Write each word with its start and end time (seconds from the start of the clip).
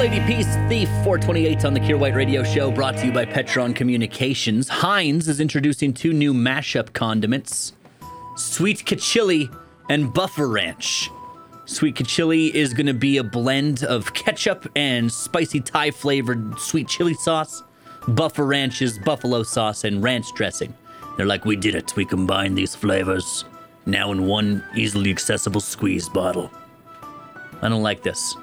Lady 0.00 0.20
Peace 0.20 0.56
Thief 0.66 0.88
428 1.04 1.66
on 1.66 1.74
the 1.74 1.80
Kier 1.80 1.98
White 1.98 2.14
Radio 2.14 2.42
Show, 2.42 2.70
brought 2.70 2.96
to 2.96 3.04
you 3.04 3.12
by 3.12 3.26
Petron 3.26 3.76
Communications. 3.76 4.66
Heinz 4.66 5.28
is 5.28 5.40
introducing 5.40 5.92
two 5.92 6.14
new 6.14 6.32
mashup 6.32 6.94
condiments 6.94 7.74
Sweet 8.34 8.78
Kachili 8.78 9.54
and 9.90 10.10
Buffaranch. 10.14 11.10
Sweet 11.66 11.96
Kachili 11.96 12.50
is 12.54 12.72
going 12.72 12.86
to 12.86 12.94
be 12.94 13.18
a 13.18 13.22
blend 13.22 13.84
of 13.84 14.14
ketchup 14.14 14.66
and 14.74 15.12
spicy 15.12 15.60
Thai 15.60 15.90
flavored 15.90 16.58
sweet 16.58 16.88
chili 16.88 17.12
sauce. 17.12 17.62
Buffaranch 18.08 18.80
is 18.80 18.98
buffalo 19.00 19.42
sauce 19.42 19.84
and 19.84 20.02
ranch 20.02 20.32
dressing. 20.34 20.72
They're 21.18 21.26
like, 21.26 21.44
we 21.44 21.56
did 21.56 21.74
it. 21.74 21.94
We 21.94 22.06
combined 22.06 22.56
these 22.56 22.74
flavors 22.74 23.44
now 23.84 24.12
in 24.12 24.26
one 24.26 24.64
easily 24.74 25.10
accessible 25.10 25.60
squeeze 25.60 26.08
bottle. 26.08 26.50
I 27.60 27.68
don't 27.68 27.82
like 27.82 28.02
this. 28.02 28.34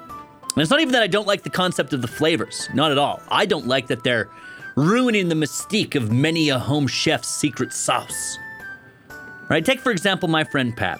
And 0.57 0.63
it's 0.63 0.71
not 0.71 0.81
even 0.81 0.93
that 0.93 1.03
I 1.03 1.07
don't 1.07 1.27
like 1.27 1.43
the 1.43 1.51
concept 1.51 1.93
of 1.93 2.01
the 2.01 2.07
flavors, 2.07 2.67
not 2.73 2.91
at 2.91 2.97
all. 2.97 3.21
I 3.29 3.45
don't 3.45 3.67
like 3.67 3.85
that 3.89 4.03
they're 4.03 4.27
ruining 4.75 5.29
the 5.29 5.35
mystique 5.35 5.93
of 5.93 6.11
many 6.11 6.49
a 6.49 6.57
home 6.57 6.87
chef's 6.87 7.27
secret 7.27 7.71
sauce. 7.71 8.39
Right? 9.49 9.63
Take, 9.63 9.79
for 9.79 9.91
example, 9.91 10.27
my 10.27 10.43
friend 10.43 10.75
Pat. 10.75 10.99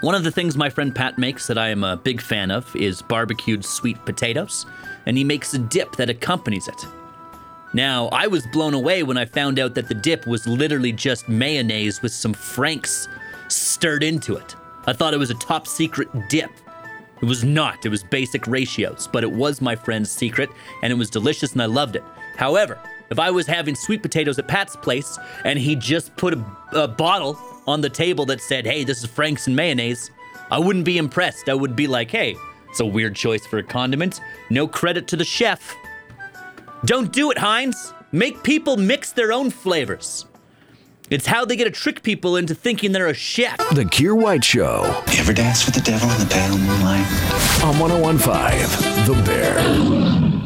One 0.00 0.14
of 0.14 0.24
the 0.24 0.30
things 0.30 0.56
my 0.56 0.70
friend 0.70 0.94
Pat 0.94 1.18
makes 1.18 1.46
that 1.46 1.58
I 1.58 1.68
am 1.68 1.84
a 1.84 1.94
big 1.94 2.22
fan 2.22 2.50
of 2.50 2.74
is 2.74 3.02
barbecued 3.02 3.66
sweet 3.66 4.02
potatoes, 4.06 4.64
and 5.04 5.18
he 5.18 5.24
makes 5.24 5.52
a 5.52 5.58
dip 5.58 5.96
that 5.96 6.08
accompanies 6.08 6.66
it. 6.66 6.86
Now, 7.74 8.08
I 8.12 8.28
was 8.28 8.46
blown 8.46 8.72
away 8.72 9.02
when 9.02 9.18
I 9.18 9.26
found 9.26 9.58
out 9.58 9.74
that 9.74 9.88
the 9.88 9.94
dip 9.94 10.26
was 10.26 10.46
literally 10.46 10.92
just 10.92 11.28
mayonnaise 11.28 12.00
with 12.00 12.12
some 12.12 12.32
Franks 12.32 13.08
stirred 13.48 14.02
into 14.02 14.36
it. 14.36 14.56
I 14.86 14.94
thought 14.94 15.12
it 15.12 15.18
was 15.18 15.28
a 15.28 15.34
top 15.34 15.66
secret 15.66 16.08
dip. 16.30 16.50
It 17.20 17.26
was 17.26 17.44
not. 17.44 17.84
It 17.84 17.90
was 17.90 18.02
basic 18.02 18.46
ratios, 18.46 19.08
but 19.12 19.22
it 19.22 19.30
was 19.30 19.60
my 19.60 19.76
friend's 19.76 20.10
secret, 20.10 20.50
and 20.82 20.92
it 20.92 20.96
was 20.96 21.10
delicious, 21.10 21.52
and 21.52 21.62
I 21.62 21.66
loved 21.66 21.96
it. 21.96 22.04
However, 22.36 22.78
if 23.10 23.18
I 23.18 23.30
was 23.30 23.46
having 23.46 23.74
sweet 23.74 24.02
potatoes 24.02 24.38
at 24.38 24.48
Pat's 24.48 24.76
place 24.76 25.18
and 25.44 25.58
he 25.58 25.74
just 25.74 26.14
put 26.16 26.32
a, 26.32 26.44
a 26.72 26.88
bottle 26.88 27.36
on 27.66 27.80
the 27.80 27.90
table 27.90 28.24
that 28.26 28.40
said, 28.40 28.64
hey, 28.64 28.84
this 28.84 29.02
is 29.02 29.10
Frank's 29.10 29.48
and 29.48 29.56
mayonnaise, 29.56 30.10
I 30.50 30.58
wouldn't 30.58 30.84
be 30.84 30.96
impressed. 30.96 31.48
I 31.48 31.54
would 31.54 31.74
be 31.74 31.88
like, 31.88 32.10
hey, 32.10 32.36
it's 32.68 32.80
a 32.80 32.86
weird 32.86 33.16
choice 33.16 33.44
for 33.44 33.58
a 33.58 33.64
condiment. 33.64 34.20
No 34.48 34.68
credit 34.68 35.08
to 35.08 35.16
the 35.16 35.24
chef. 35.24 35.76
Don't 36.84 37.12
do 37.12 37.30
it, 37.30 37.38
Heinz. 37.38 37.92
Make 38.12 38.42
people 38.42 38.76
mix 38.76 39.12
their 39.12 39.32
own 39.32 39.50
flavors. 39.50 40.26
It's 41.10 41.26
how 41.26 41.44
they 41.44 41.56
get 41.56 41.64
to 41.64 41.72
trick 41.72 42.04
people 42.04 42.36
into 42.36 42.54
thinking 42.54 42.92
they're 42.92 43.08
a 43.08 43.14
chef. 43.14 43.56
The 43.74 43.84
Kier 43.84 44.16
White 44.16 44.44
Show 44.44 44.84
You 45.10 45.18
ever 45.18 45.32
dance 45.32 45.66
with 45.66 45.74
the 45.74 45.80
devil 45.80 46.08
in 46.08 46.20
the 46.20 46.26
pale 46.26 46.56
moonlight? 46.56 47.04
on 47.64 47.78
1015 47.80 49.06
The 49.06 49.22
Bear. 49.24 50.40